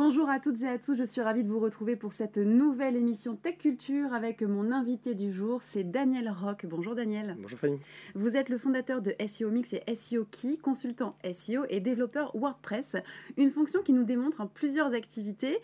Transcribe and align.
Bonjour 0.00 0.30
à 0.30 0.38
toutes 0.38 0.62
et 0.62 0.68
à 0.68 0.78
tous, 0.78 0.94
je 0.94 1.02
suis 1.02 1.20
ravie 1.20 1.42
de 1.42 1.48
vous 1.48 1.58
retrouver 1.58 1.96
pour 1.96 2.12
cette 2.12 2.36
nouvelle 2.36 2.94
émission 2.94 3.34
Tech 3.34 3.58
Culture 3.58 4.14
avec 4.14 4.42
mon 4.42 4.70
invité 4.70 5.16
du 5.16 5.32
jour, 5.32 5.64
c'est 5.64 5.82
Daniel 5.82 6.30
Rock. 6.30 6.66
Bonjour 6.66 6.94
Daniel. 6.94 7.34
Bonjour 7.40 7.58
Fanny. 7.58 7.80
Vous 8.14 8.36
êtes 8.36 8.48
le 8.48 8.58
fondateur 8.58 9.02
de 9.02 9.12
SEO 9.26 9.50
Mix 9.50 9.72
et 9.72 9.82
SEO 9.96 10.24
Key, 10.30 10.56
consultant 10.56 11.16
SEO 11.32 11.64
et 11.68 11.80
développeur 11.80 12.30
WordPress, 12.36 12.94
une 13.36 13.50
fonction 13.50 13.82
qui 13.82 13.92
nous 13.92 14.04
démontre 14.04 14.48
plusieurs 14.48 14.94
activités. 14.94 15.58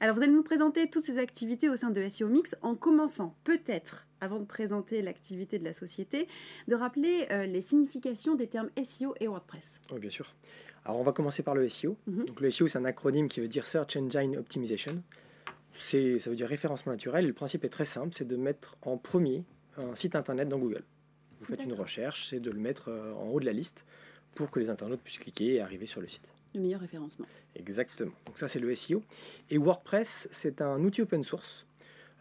Alors 0.00 0.16
vous 0.16 0.22
allez 0.22 0.32
nous 0.32 0.42
présenter 0.42 0.90
toutes 0.90 1.04
ces 1.04 1.16
activités 1.16 1.70
au 1.70 1.76
sein 1.76 1.88
de 1.88 2.06
SEO 2.10 2.28
Mix 2.28 2.56
en 2.60 2.74
commençant 2.74 3.36
peut-être 3.44 4.06
avant 4.20 4.38
de 4.38 4.44
présenter 4.44 5.02
l'activité 5.02 5.58
de 5.58 5.64
la 5.64 5.72
société, 5.72 6.28
de 6.66 6.74
rappeler 6.74 7.26
euh, 7.30 7.46
les 7.46 7.60
significations 7.60 8.34
des 8.34 8.46
termes 8.46 8.70
SEO 8.82 9.14
et 9.20 9.28
WordPress. 9.28 9.80
Oui, 9.92 9.98
bien 10.00 10.10
sûr. 10.10 10.34
Alors 10.84 11.00
on 11.00 11.04
va 11.04 11.12
commencer 11.12 11.42
par 11.42 11.54
le 11.54 11.68
SEO. 11.68 11.96
Mhm. 12.06 12.24
Donc 12.26 12.40
le 12.40 12.50
SEO 12.50 12.68
c'est 12.68 12.78
un 12.78 12.84
acronyme 12.84 13.28
qui 13.28 13.40
veut 13.40 13.48
dire 13.48 13.66
Search 13.66 13.96
Engine 13.96 14.36
Optimization. 14.36 15.02
Ça 15.78 15.98
veut 15.98 16.34
dire 16.36 16.48
référencement 16.48 16.92
naturel. 16.92 17.26
le 17.26 17.32
principe 17.32 17.64
est 17.64 17.68
très 17.68 17.84
simple, 17.84 18.12
c'est 18.12 18.26
de 18.26 18.36
mettre 18.36 18.76
en 18.82 18.96
premier 18.96 19.44
un 19.76 19.94
site 19.94 20.16
internet 20.16 20.48
dans 20.48 20.58
Google. 20.58 20.82
Vous 21.38 21.46
faites 21.46 21.62
une 21.62 21.72
recherche, 21.72 22.26
c'est 22.28 22.40
de 22.40 22.50
le 22.50 22.58
mettre 22.58 22.88
euh, 22.88 23.14
en 23.14 23.28
haut 23.28 23.38
de 23.38 23.44
la 23.44 23.52
liste 23.52 23.86
pour 24.34 24.50
que 24.50 24.58
les 24.58 24.70
internautes 24.70 25.00
puissent 25.00 25.18
cliquer 25.18 25.54
et 25.54 25.60
arriver 25.60 25.86
sur 25.86 26.00
le 26.00 26.08
site. 26.08 26.32
Le 26.54 26.60
meilleur 26.60 26.80
référencement. 26.80 27.26
Exactement. 27.54 28.12
Donc 28.26 28.38
ça 28.38 28.48
c'est 28.48 28.58
le 28.58 28.74
SEO. 28.74 29.02
Et 29.50 29.58
WordPress 29.58 30.28
c'est 30.32 30.62
un 30.62 30.82
outil 30.82 31.02
open 31.02 31.22
source. 31.22 31.64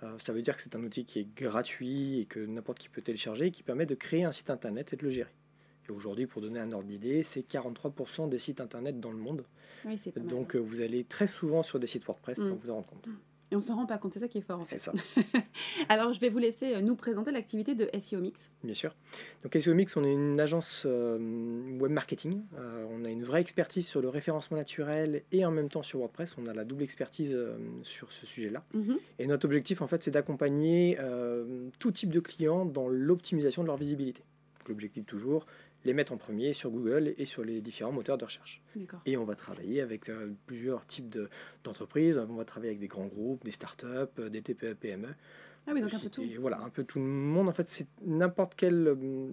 Euh, 0.04 0.18
ça 0.20 0.34
veut 0.34 0.42
dire 0.42 0.56
que 0.56 0.62
c'est 0.62 0.76
un 0.76 0.84
outil 0.84 1.06
qui 1.06 1.20
est 1.20 1.36
gratuit 1.36 2.20
et 2.20 2.26
que 2.26 2.40
n'importe 2.40 2.80
qui 2.80 2.90
peut 2.90 3.02
télécharger 3.02 3.48
et 3.48 3.52
qui 3.52 3.64
permet 3.64 3.86
de 3.86 3.96
créer 3.96 4.24
un 4.24 4.32
site 4.32 4.50
internet 4.50 4.94
et 4.94 4.96
de 4.96 5.04
le 5.04 5.10
gérer. 5.10 5.32
Et 5.88 5.92
aujourd'hui, 5.92 6.28
pour 6.28 6.42
donner 6.42 6.60
un 6.60 6.72
ordre 6.72 6.88
d'idée, 6.88 7.24
c'est 7.24 7.48
43% 7.48 8.30
des 8.30 8.40
sites 8.40 8.62
internet 8.62 9.00
dans 9.00 9.12
le 9.12 9.18
monde. 9.18 9.44
Oui, 9.86 10.00
Donc 10.18 10.56
euh, 10.56 10.60
vous 10.60 10.82
allez 10.82 11.04
très 11.04 11.28
souvent 11.28 11.64
sur 11.64 11.80
des 11.80 11.88
sites 11.88 12.06
WordPress 12.06 12.38
sans 12.38 12.54
mm. 12.54 12.58
vous 12.58 12.70
en 12.70 12.76
rendre 12.76 12.88
compte. 12.88 13.08
Et 13.52 13.56
on 13.56 13.62
s'en 13.62 13.76
rend 13.76 13.86
pas 13.86 13.98
compte, 13.98 14.14
c'est 14.14 14.20
ça 14.20 14.28
qui 14.28 14.40
est 14.40 14.42
fort. 14.42 14.62
C'est 14.66 14.80
ça. 14.80 14.92
Alors 15.90 16.12
je 16.12 16.20
vais 16.20 16.30
vous 16.30 16.38
laisser 16.38 16.76
euh, 16.76 16.82
nous 16.82 16.96
présenter 16.96 17.32
l'activité 17.32 17.76
de 17.76 17.90
SEO 18.00 18.20
Mix. 18.20 18.52
Bien 18.64 18.74
sûr. 18.74 18.94
Donc 19.44 19.56
SEO 19.62 19.74
Mix, 19.74 19.96
on 19.96 20.04
est 20.04 20.12
une 20.12 20.40
agence 20.40 20.84
euh, 20.86 21.18
web 21.80 21.92
marketing. 21.92 22.42
on 22.92 23.06
a 23.06 23.10
une 23.10 23.24
vraie 23.24 23.42
expertise 23.42 23.88
sur 23.88 24.02
le 24.02 24.10
référencement 24.10 24.58
naturel 24.58 25.24
et 25.32 25.46
en 25.46 25.52
même 25.52 25.70
temps 25.70 25.84
sur 25.84 26.00
WordPress. 26.00 26.36
On 26.38 26.46
a 26.48 26.54
la 26.54 26.66
double 26.66 26.84
expertise 26.84 27.38
sur 27.84 28.12
ce 28.12 28.26
sujet-là. 28.26 28.64
Mhm. 28.74 28.98
Et 29.20 29.28
notre 29.28 29.46
objectif, 29.46 29.82
en 29.82 29.88
fait, 29.88 30.04
c'est 30.04 30.12
d'accompagner 30.12 30.98
tout 31.80 31.92
type 31.92 32.10
de 32.10 32.20
clients 32.20 32.66
dans 32.66 32.88
l'optimisation 32.88 33.62
de 33.62 33.68
leur 33.68 33.78
visibilité. 33.78 34.24
L'objectif 34.68 35.06
toujours, 35.06 35.46
les 35.88 35.94
mettre 35.94 36.12
en 36.12 36.18
premier 36.18 36.54
sur 36.54 36.70
Google 36.70 37.16
et 37.18 37.26
sur 37.26 37.44
les 37.44 37.62
différents 37.62 37.94
moteurs 37.94 38.18
de 38.18 38.26
recherche. 38.26 38.62
Et 39.06 39.18
on 39.18 39.24
va 39.24 39.36
travailler 39.36 39.82
avec 39.82 40.10
euh, 40.10 40.32
plusieurs 40.46 40.86
types 40.86 41.18
d'entreprises. 41.64 42.18
on 42.18 42.36
va 42.36 42.46
travailler 42.46 42.72
avec 42.72 42.80
des 42.80 42.88
grands 42.88 43.08
groupes, 43.08 43.44
des 43.44 43.52
startups, 43.52 43.88
euh, 44.20 44.30
des 44.30 44.42
TPE, 44.42 44.74
PME. 44.74 45.08
Ah 45.66 45.72
oui, 45.74 45.82
donc 45.82 45.94
un 45.94 46.00
peu 46.00 46.10
tout. 46.10 46.24
voilà, 46.40 46.62
un 46.62 46.70
peu 46.70 46.84
tout 46.84 47.00
le 47.00 47.06
monde. 47.06 47.50
En 47.50 47.54
fait, 47.54 47.68
c'est 47.70 47.88
n'importe 48.06 48.56
quelle 48.56 48.88
euh, 48.88 49.28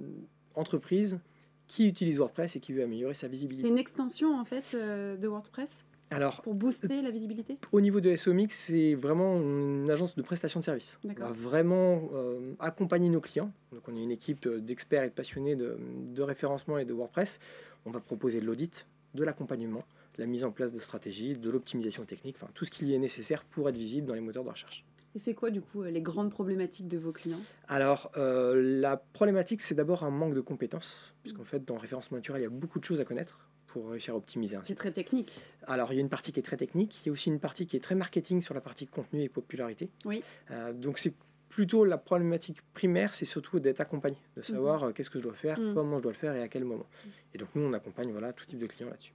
entreprise 0.54 1.20
qui 1.66 1.88
utilise 1.88 2.18
WordPress 2.18 2.56
et 2.56 2.60
qui 2.60 2.72
veut 2.72 2.82
améliorer 2.82 3.14
sa 3.14 3.28
visibilité. 3.28 3.62
C'est 3.62 3.72
une 3.72 3.78
extension 3.78 4.38
en 4.38 4.44
fait 4.44 4.74
de 4.74 5.26
WordPress 5.26 5.86
alors, 6.10 6.42
pour 6.42 6.54
booster 6.54 7.02
la 7.02 7.10
visibilité? 7.10 7.58
Au 7.72 7.80
niveau 7.80 8.00
de 8.00 8.14
SOMix, 8.14 8.56
c'est 8.56 8.94
vraiment 8.94 9.36
une 9.36 9.90
agence 9.90 10.14
de 10.14 10.22
prestation 10.22 10.60
de 10.60 10.64
services. 10.64 10.98
On 11.04 11.12
va 11.12 11.32
vraiment 11.32 12.08
euh, 12.14 12.54
accompagner 12.60 13.08
nos 13.08 13.20
clients. 13.20 13.50
Donc, 13.72 13.88
on 13.88 13.96
est 13.96 14.02
une 14.02 14.12
équipe 14.12 14.48
d'experts 14.48 15.02
et 15.02 15.08
de 15.08 15.14
passionnés 15.14 15.56
de, 15.56 15.76
de, 16.14 16.22
référencement 16.22 16.78
et 16.78 16.84
de 16.84 16.92
WordPress. 16.92 17.40
On 17.84 17.90
va 17.90 17.98
proposer 17.98 18.40
de 18.40 18.46
l'audit, 18.46 18.86
de 19.14 19.24
l'accompagnement, 19.24 19.82
la 20.18 20.26
mise 20.26 20.44
en 20.44 20.52
place 20.52 20.72
de 20.72 20.78
stratégies, 20.78 21.32
de 21.32 21.50
l'optimisation 21.50 22.04
technique, 22.04 22.36
enfin 22.40 22.50
tout 22.54 22.64
ce 22.64 22.70
qui 22.70 22.94
est 22.94 22.98
nécessaire 22.98 23.44
pour 23.44 23.68
être 23.68 23.76
visible 23.76 24.06
dans 24.06 24.14
les 24.14 24.20
moteurs 24.20 24.44
de 24.44 24.50
recherche. 24.50 24.84
Et 25.14 25.18
c'est 25.18 25.34
quoi 25.34 25.50
du 25.50 25.60
coup 25.60 25.82
les 25.82 26.00
grandes 26.00 26.30
problématiques 26.30 26.88
de 26.88 26.98
vos 26.98 27.12
clients? 27.12 27.40
Alors 27.68 28.10
euh, 28.16 28.80
la 28.80 28.96
problématique 28.96 29.62
c'est 29.62 29.74
d'abord 29.74 30.02
un 30.02 30.10
manque 30.10 30.34
de 30.34 30.40
compétences, 30.40 31.14
puisqu'en 31.22 31.44
fait 31.44 31.64
dans 31.64 31.76
référencement 31.76 32.18
naturel 32.18 32.40
il 32.42 32.44
y 32.44 32.46
a 32.46 32.50
beaucoup 32.50 32.80
de 32.80 32.84
choses 32.84 33.00
à 33.00 33.04
connaître 33.04 33.38
pour 33.74 33.90
réussir 33.90 34.14
à 34.14 34.16
optimiser 34.16 34.54
un 34.54 34.62
C'est 34.62 34.76
très 34.76 34.92
technique. 34.92 35.40
Alors, 35.66 35.92
il 35.92 35.96
y 35.96 35.98
a 35.98 36.00
une 36.00 36.08
partie 36.08 36.32
qui 36.32 36.38
est 36.38 36.44
très 36.44 36.56
technique, 36.56 37.00
il 37.02 37.06
y 37.06 37.08
a 37.08 37.12
aussi 37.12 37.28
une 37.28 37.40
partie 37.40 37.66
qui 37.66 37.76
est 37.76 37.80
très 37.80 37.96
marketing 37.96 38.40
sur 38.40 38.54
la 38.54 38.60
partie 38.60 38.86
contenu 38.86 39.22
et 39.22 39.28
popularité. 39.28 39.90
Oui. 40.04 40.22
Euh, 40.52 40.72
donc, 40.72 40.96
c'est 40.96 41.12
plutôt 41.48 41.84
la 41.84 41.98
problématique 41.98 42.62
primaire, 42.72 43.14
c'est 43.14 43.24
surtout 43.24 43.58
d'être 43.58 43.80
accompagné, 43.80 44.16
de 44.36 44.42
mhm. 44.42 44.44
savoir 44.44 44.84
euh, 44.84 44.92
qu'est-ce 44.92 45.10
que 45.10 45.18
je 45.18 45.24
dois 45.24 45.34
faire, 45.34 45.58
mhm. 45.58 45.74
comment 45.74 45.98
je 45.98 46.02
dois 46.04 46.12
le 46.12 46.18
faire 46.18 46.36
et 46.36 46.42
à 46.42 46.46
quel 46.46 46.64
moment. 46.64 46.86
Et 47.34 47.38
donc, 47.38 47.48
nous, 47.56 47.62
on 47.62 47.72
accompagne 47.72 48.12
voilà, 48.12 48.32
tout 48.32 48.46
type 48.46 48.60
de 48.60 48.66
clients 48.66 48.90
là-dessus. 48.90 49.12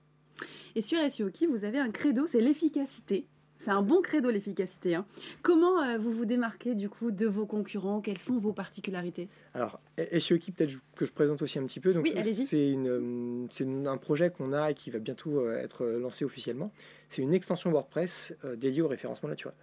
Et 0.76 0.82
sur 0.82 1.00
SEO 1.10 1.30
vous 1.50 1.64
avez 1.64 1.80
un 1.80 1.92
credo, 1.92 2.28
c'est 2.28 2.42
l'efficacité. 2.42 3.28
C'est 3.60 3.72
un 3.72 3.82
bon 3.82 4.02
credo 4.02 4.30
l'efficacité. 4.30 4.96
Hein. 4.96 5.06
Comment 5.42 5.82
euh, 5.82 5.98
vous 5.98 6.12
vous 6.12 6.26
démarquez 6.26 6.76
du 6.76 6.90
coup 6.90 7.12
de 7.12 7.28
vos 7.28 7.46
concurrents? 7.46 8.00
Quelles 8.00 8.18
sont 8.18 8.38
vos 8.38 8.54
particularités? 8.54 9.28
Alors, 9.54 9.82
SEO 9.98 10.38
Key, 10.38 10.54
peut-être 10.54 10.80
que 10.96 11.06
je 11.06 11.12
présente 11.12 11.42
aussi 11.42 11.60
un 11.60 11.66
petit 11.66 11.82
peu. 11.82 11.94
Donc, 11.94 12.06
oui, 12.06 12.14
c'est 12.34 12.70
une, 12.70 13.86
un 13.86 13.98
projet 13.98 14.30
qu'on 14.30 14.54
a 14.54 14.72
et 14.72 14.74
qui 14.74 14.90
va 14.92 15.00
bientôt 15.00 15.42
euh, 15.42 15.62
être 15.62 15.86
lancé 15.86 16.24
officiellement. 16.24 16.72
C'est 17.10 17.22
une 17.22 17.34
extension 17.34 17.70
WordPress 17.70 18.34
euh, 18.46 18.56
dédiée 18.56 18.82
au 18.82 18.88
référencement 18.88 19.28
naturel. 19.28 19.56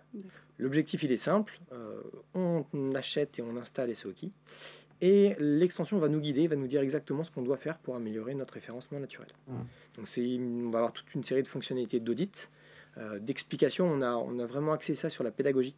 L'objectif, 0.58 1.02
il 1.02 1.12
est 1.12 1.16
simple. 1.16 1.58
on 2.34 2.64
achète 2.94 3.38
et 3.38 3.42
on 3.42 3.56
installe 3.56 3.92
Key. 4.14 4.30
Et 5.00 5.36
l'extension 5.38 5.98
va 5.98 6.08
nous 6.08 6.20
guider, 6.20 6.46
va 6.46 6.56
nous 6.56 6.66
dire 6.66 6.80
exactement 6.80 7.22
ce 7.22 7.30
qu'on 7.30 7.42
doit 7.42 7.58
faire 7.58 7.78
pour 7.78 7.96
améliorer 7.96 8.34
notre 8.34 8.54
référencement 8.54 8.98
naturel. 8.98 9.28
Mmh. 9.46 9.52
Donc, 9.96 10.06
on 10.16 10.70
va 10.70 10.78
avoir 10.78 10.92
toute 10.92 11.14
une 11.14 11.24
série 11.24 11.42
de 11.42 11.48
fonctionnalités 11.48 12.00
d'audit 12.00 12.48
euh, 12.48 12.65
d'explication. 13.20 13.86
On 13.86 14.00
a, 14.02 14.14
on 14.14 14.38
a 14.38 14.46
vraiment 14.46 14.72
axé 14.72 14.94
ça 14.94 15.10
sur 15.10 15.22
la 15.22 15.30
pédagogie. 15.30 15.76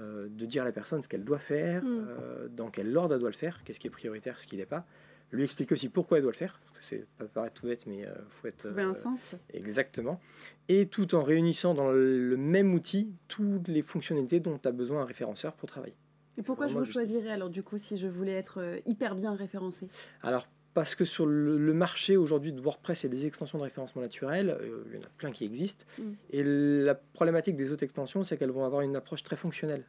Euh, 0.00 0.26
de 0.28 0.44
dire 0.44 0.62
à 0.62 0.64
la 0.64 0.72
personne 0.72 1.02
ce 1.02 1.08
qu'elle 1.08 1.22
doit 1.22 1.38
faire, 1.38 1.84
mm. 1.84 2.06
euh, 2.08 2.48
dans 2.48 2.68
quel 2.68 2.96
ordre 2.96 3.14
elle 3.14 3.20
doit 3.20 3.30
le 3.30 3.36
faire, 3.36 3.62
qu'est-ce 3.62 3.78
qui 3.78 3.86
est 3.86 3.90
prioritaire, 3.90 4.40
ce 4.40 4.46
qui 4.48 4.56
n'est 4.56 4.66
pas. 4.66 4.84
Lui 5.30 5.44
expliquer 5.44 5.74
aussi 5.74 5.88
pourquoi 5.88 6.18
elle 6.18 6.24
doit 6.24 6.32
le 6.32 6.36
faire, 6.36 6.60
parce 6.64 6.78
que 6.80 6.84
c'est 6.84 7.06
pas 7.16 7.26
paraître 7.26 7.60
tout 7.60 7.66
bête, 7.66 7.86
mais 7.86 7.98
il 7.98 8.08
faut 8.30 8.48
être. 8.48 8.66
Trouver 8.66 8.82
un 8.82 8.94
sens. 8.94 9.36
Exactement. 9.52 10.20
Et 10.68 10.86
tout 10.86 11.14
en 11.14 11.22
réunissant 11.22 11.74
dans 11.74 11.92
le 11.92 12.36
même 12.36 12.74
outil 12.74 13.12
toutes 13.28 13.68
les 13.68 13.82
fonctionnalités 13.82 14.40
dont 14.40 14.58
a 14.64 14.72
besoin 14.72 15.02
un 15.02 15.04
référenceur 15.04 15.54
pour 15.54 15.68
travailler. 15.68 15.94
Et 16.36 16.42
pourquoi 16.42 16.66
je 16.66 16.74
vous 16.74 16.84
choisirais 16.84 17.30
alors 17.30 17.48
du 17.48 17.62
coup 17.62 17.78
si 17.78 17.96
je 17.96 18.08
voulais 18.08 18.32
être 18.32 18.80
hyper 18.86 19.14
bien 19.14 19.34
référencé 19.34 19.88
Alors 20.22 20.48
parce 20.74 20.96
que 20.96 21.04
sur 21.04 21.24
le, 21.24 21.72
marché 21.72 22.16
aujourd'hui 22.16 22.52
de 22.52 22.60
WordPress, 22.60 23.04
a 23.04 23.08
des 23.08 23.26
extensions 23.26 23.58
de 23.58 23.62
référencement 23.62 24.02
naturel, 24.02 24.50
euh, 24.50 24.82
il 24.88 24.96
y 24.96 24.98
en 24.98 25.06
a 25.06 25.10
plein 25.16 25.30
qui 25.30 25.44
existent. 25.44 25.86
Mm. 25.98 26.12
Et 26.30 26.42
la 26.44 26.96
problématique 26.96 27.56
des 27.56 27.72
autres 27.72 27.84
extensions, 27.84 28.24
c'est 28.24 28.36
qu'elles 28.36 28.50
vont 28.50 28.64
avoir 28.64 28.82
une 28.82 28.96
approche 28.96 29.22
très 29.22 29.36
fonctionnelle. 29.36 29.84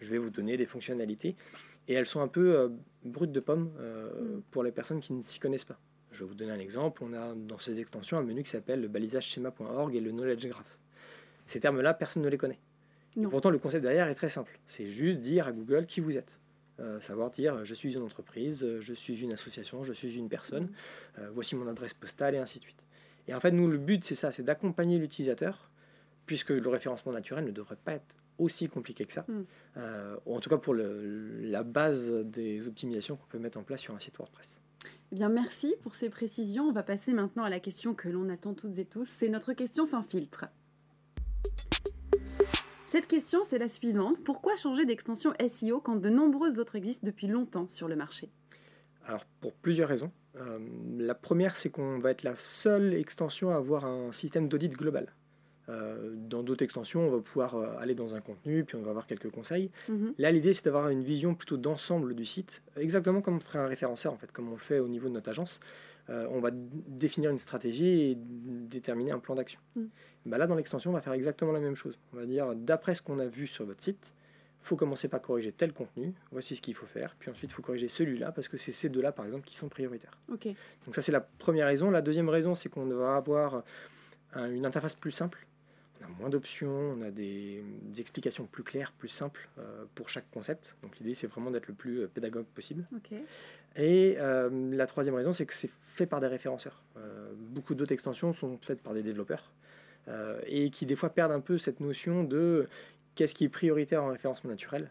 Je 0.00 0.10
vais 0.10 0.18
vous 0.18 0.30
donner 0.30 0.56
des 0.56 0.66
fonctionnalités, 0.66 1.36
et 1.88 1.92
elles 1.92 2.06
sont 2.06 2.22
un 2.22 2.28
peu 2.28 2.56
euh, 2.56 2.68
brutes 3.04 3.32
de 3.32 3.40
pommes 3.40 3.70
euh, 3.78 4.38
mm. 4.38 4.42
pour 4.50 4.64
les 4.64 4.72
personnes 4.72 5.00
qui 5.00 5.12
ne 5.12 5.20
s'y 5.20 5.38
connaissent 5.38 5.66
pas. 5.66 5.78
Je 6.10 6.20
vais 6.20 6.28
vous 6.28 6.34
donner 6.34 6.52
un 6.52 6.58
exemple. 6.58 7.02
On 7.04 7.12
a 7.12 7.34
dans 7.34 7.58
ces 7.58 7.80
extensions 7.80 8.16
un 8.16 8.22
menu 8.22 8.42
qui 8.42 8.50
s'appelle 8.50 8.80
le 8.80 8.88
balisage 8.88 9.26
schéma.org 9.26 9.94
et 9.94 10.00
le 10.00 10.10
knowledge 10.10 10.46
graph. 10.48 10.78
Ces 11.46 11.60
termes-là, 11.60 11.92
personne 11.92 12.22
ne 12.22 12.28
les 12.28 12.38
connaît. 12.38 12.60
pourtant, 13.30 13.50
le 13.50 13.58
concept 13.58 13.82
derrière 13.82 14.08
est 14.08 14.14
très 14.14 14.30
simple. 14.30 14.58
C'est 14.66 14.88
juste 14.88 15.18
dire 15.18 15.46
à 15.46 15.52
Google 15.52 15.86
qui 15.86 16.00
vous 16.00 16.16
êtes. 16.16 16.38
Euh, 16.80 16.98
savoir 17.00 17.30
dire 17.30 17.64
je 17.64 17.72
suis 17.72 17.94
une 17.94 18.02
entreprise, 18.02 18.66
je 18.80 18.94
suis 18.94 19.20
une 19.22 19.32
association, 19.32 19.84
je 19.84 19.92
suis 19.92 20.16
une 20.16 20.28
personne, 20.28 20.70
euh, 21.18 21.30
voici 21.32 21.54
mon 21.54 21.68
adresse 21.68 21.94
postale 21.94 22.34
et 22.34 22.38
ainsi 22.38 22.58
de 22.58 22.64
suite. 22.64 22.84
Et 23.28 23.34
en 23.34 23.40
fait, 23.40 23.52
nous, 23.52 23.68
le 23.68 23.78
but, 23.78 24.04
c'est 24.04 24.16
ça, 24.16 24.32
c'est 24.32 24.42
d'accompagner 24.42 24.98
l'utilisateur, 24.98 25.70
puisque 26.26 26.50
le 26.50 26.68
référencement 26.68 27.12
naturel 27.12 27.44
ne 27.44 27.52
devrait 27.52 27.76
pas 27.76 27.92
être 27.92 28.16
aussi 28.38 28.68
compliqué 28.68 29.04
que 29.04 29.12
ça, 29.12 29.24
mm. 29.28 29.44
euh, 29.76 30.16
ou 30.26 30.34
en 30.34 30.40
tout 30.40 30.50
cas 30.50 30.58
pour 30.58 30.74
la 30.74 31.62
base 31.62 32.12
des 32.12 32.66
optimisations 32.66 33.16
qu'on 33.16 33.26
peut 33.28 33.38
mettre 33.38 33.58
en 33.58 33.62
place 33.62 33.80
sur 33.80 33.94
un 33.94 34.00
site 34.00 34.18
WordPress. 34.18 34.60
Eh 35.12 35.14
bien, 35.14 35.28
merci 35.28 35.76
pour 35.82 35.94
ces 35.94 36.10
précisions. 36.10 36.64
On 36.64 36.72
va 36.72 36.82
passer 36.82 37.12
maintenant 37.12 37.44
à 37.44 37.50
la 37.50 37.60
question 37.60 37.94
que 37.94 38.08
l'on 38.08 38.28
attend 38.28 38.52
toutes 38.52 38.78
et 38.78 38.84
tous. 38.84 39.08
C'est 39.08 39.28
notre 39.28 39.52
question 39.52 39.84
sans 39.84 40.02
filtre. 40.02 40.46
Cette 42.94 43.08
question, 43.08 43.42
c'est 43.42 43.58
la 43.58 43.66
suivante. 43.66 44.22
Pourquoi 44.22 44.54
changer 44.54 44.86
d'extension 44.86 45.32
SEO 45.48 45.80
quand 45.80 45.96
de 45.96 46.08
nombreuses 46.08 46.60
autres 46.60 46.76
existent 46.76 47.04
depuis 47.04 47.26
longtemps 47.26 47.66
sur 47.66 47.88
le 47.88 47.96
marché? 47.96 48.30
Alors, 49.04 49.24
pour 49.40 49.52
plusieurs 49.52 49.88
raisons. 49.88 50.12
Euh, 50.36 50.60
la 50.96 51.16
première, 51.16 51.56
c'est 51.56 51.70
qu'on 51.70 51.98
va 51.98 52.12
être 52.12 52.22
la 52.22 52.36
seule 52.36 52.94
extension 52.94 53.50
à 53.50 53.56
avoir 53.56 53.84
un 53.84 54.12
système 54.12 54.48
d'audit 54.48 54.72
global. 54.72 55.12
Euh, 55.68 56.14
dans 56.14 56.44
d'autres 56.44 56.62
extensions, 56.62 57.08
on 57.08 57.10
va 57.10 57.18
pouvoir 57.18 57.56
euh, 57.56 57.76
aller 57.80 57.96
dans 57.96 58.14
un 58.14 58.20
contenu, 58.20 58.62
puis 58.62 58.76
on 58.76 58.82
va 58.82 58.90
avoir 58.90 59.08
quelques 59.08 59.30
conseils. 59.32 59.72
Mhm. 59.88 60.14
Là, 60.18 60.30
l'idée, 60.30 60.52
c'est 60.52 60.64
d'avoir 60.64 60.88
une 60.88 61.02
vision 61.02 61.34
plutôt 61.34 61.56
d'ensemble 61.56 62.14
du 62.14 62.24
site, 62.24 62.62
exactement 62.76 63.22
comme 63.22 63.40
ferait 63.40 63.58
un 63.58 63.66
référenceur, 63.66 64.12
en 64.12 64.18
fait, 64.18 64.30
comme 64.30 64.46
on 64.46 64.52
le 64.52 64.58
fait 64.58 64.78
au 64.78 64.86
niveau 64.86 65.08
de 65.08 65.14
notre 65.14 65.30
agence. 65.30 65.58
Euh, 66.10 66.26
on 66.30 66.40
va 66.40 66.50
définir 66.52 67.30
une 67.30 67.38
stratégie 67.38 68.10
et 68.10 68.18
déterminer 68.18 69.12
un 69.12 69.18
plan 69.18 69.34
d'action. 69.34 69.60
Mm. 69.74 69.84
Bah 70.26 70.38
là, 70.38 70.46
dans 70.46 70.54
l'extension, 70.54 70.90
on 70.90 70.94
va 70.94 71.00
faire 71.00 71.12
exactement 71.12 71.52
la 71.52 71.60
même 71.60 71.76
chose. 71.76 71.98
On 72.12 72.16
va 72.16 72.26
dire, 72.26 72.54
d'après 72.54 72.94
ce 72.94 73.02
qu'on 73.02 73.18
a 73.18 73.26
vu 73.26 73.46
sur 73.46 73.64
votre 73.64 73.82
site, 73.82 74.12
il 74.60 74.66
faut 74.66 74.76
commencer 74.76 75.08
par 75.08 75.20
corriger 75.20 75.52
tel 75.52 75.72
contenu, 75.72 76.14
voici 76.30 76.56
ce 76.56 76.62
qu'il 76.62 76.74
faut 76.74 76.86
faire, 76.86 77.16
puis 77.18 77.30
ensuite 77.30 77.50
il 77.50 77.52
faut 77.52 77.62
corriger 77.62 77.88
celui-là, 77.88 78.32
parce 78.32 78.48
que 78.48 78.56
c'est 78.56 78.72
ces 78.72 78.88
deux-là, 78.88 79.12
par 79.12 79.26
exemple, 79.26 79.44
qui 79.46 79.54
sont 79.54 79.68
prioritaires. 79.68 80.18
Donc 80.86 80.94
ça, 80.94 81.02
c'est 81.02 81.12
la 81.12 81.20
première 81.20 81.66
raison. 81.66 81.90
La 81.90 82.00
deuxième 82.00 82.30
raison, 82.30 82.54
c'est 82.54 82.70
qu'on 82.70 82.86
va 82.86 83.16
avoir 83.16 83.62
une 84.34 84.64
interface 84.64 84.94
plus 84.94 85.12
simple. 85.12 85.46
On 86.00 86.04
a 86.04 86.08
moins 86.18 86.28
d'options, 86.28 86.96
on 86.98 87.02
a 87.02 87.10
des, 87.10 87.62
explications 87.98 88.46
plus 88.46 88.62
claires, 88.62 88.92
plus 88.92 89.08
simples 89.08 89.48
pour 89.94 90.08
chaque 90.08 90.30
concept. 90.30 90.76
Donc 90.82 90.98
l'idée, 90.98 91.14
c'est 91.14 91.26
vraiment 91.26 91.50
d'être 91.50 91.68
le 91.68 91.74
plus 91.74 92.06
pédagogue 92.08 92.46
possible. 92.46 92.86
Et 93.76 94.16
la 94.16 94.86
troisième 94.86 95.14
raison, 95.14 95.32
c'est 95.32 95.46
que 95.46 95.54
c'est 95.54 95.70
fait 95.88 96.06
par 96.06 96.20
des 96.20 96.26
référenceurs. 96.26 96.82
beaucoup 97.38 97.74
d'autres 97.74 97.92
extensions 97.92 98.32
sont 98.32 98.58
faites 98.62 98.82
par 98.82 98.94
des 98.94 99.02
développeurs 99.02 99.52
et 100.46 100.70
qui 100.70 100.84
des 100.84 100.96
fois 100.96 101.10
perdent 101.10 101.32
un 101.32 101.40
peu 101.40 101.58
cette 101.58 101.80
notion 101.80 102.24
de 102.24 102.68
qu'est-ce 103.14 103.34
qui 103.34 103.44
est 103.44 103.48
prioritaire 103.48 104.02
en 104.02 104.08
référencement 104.08 104.50
naturel 104.50 104.90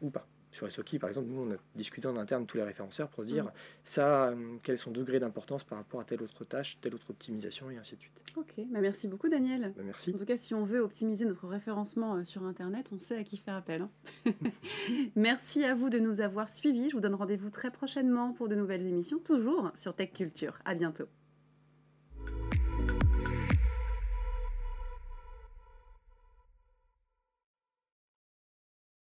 ou 0.00 0.10
pas 0.10 0.26
sur 0.54 0.70
SOKI, 0.70 0.98
par 0.98 1.08
exemple, 1.08 1.28
nous, 1.28 1.40
on 1.40 1.52
a 1.52 1.56
discuté 1.74 2.06
en 2.06 2.16
interne 2.16 2.46
tous 2.46 2.56
les 2.56 2.62
référenceurs 2.62 3.08
pour 3.08 3.24
se 3.24 3.28
dire 3.28 3.46
mm. 3.46 3.52
ça, 3.82 4.28
euh, 4.28 4.56
quel 4.62 4.76
est 4.76 4.78
son 4.78 4.92
degré 4.92 5.18
d'importance 5.18 5.64
par 5.64 5.78
rapport 5.78 6.00
à 6.00 6.04
telle 6.04 6.22
autre 6.22 6.44
tâche, 6.44 6.78
telle 6.80 6.94
autre 6.94 7.10
optimisation, 7.10 7.70
et 7.70 7.76
ainsi 7.76 7.96
de 7.96 8.00
suite. 8.00 8.12
Ok, 8.36 8.64
bah 8.70 8.80
merci 8.80 9.08
beaucoup, 9.08 9.28
Daniel. 9.28 9.72
Bah, 9.76 9.82
merci. 9.84 10.12
En 10.14 10.18
tout 10.18 10.24
cas, 10.24 10.36
si 10.36 10.54
on 10.54 10.64
veut 10.64 10.80
optimiser 10.80 11.24
notre 11.24 11.46
référencement 11.46 12.16
euh, 12.16 12.24
sur 12.24 12.44
Internet, 12.44 12.90
on 12.92 13.00
sait 13.00 13.16
à 13.16 13.24
qui 13.24 13.36
faire 13.36 13.54
appel. 13.54 13.82
Hein. 13.82 13.90
merci 15.16 15.64
à 15.64 15.74
vous 15.74 15.90
de 15.90 15.98
nous 15.98 16.20
avoir 16.20 16.48
suivis. 16.50 16.90
Je 16.90 16.94
vous 16.94 17.00
donne 17.00 17.14
rendez-vous 17.14 17.50
très 17.50 17.70
prochainement 17.70 18.32
pour 18.32 18.48
de 18.48 18.54
nouvelles 18.54 18.86
émissions, 18.86 19.18
toujours 19.18 19.72
sur 19.74 19.94
Tech 19.94 20.12
Culture. 20.12 20.58
À 20.64 20.74
bientôt. 20.74 21.08